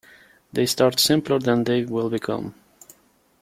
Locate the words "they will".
1.63-2.09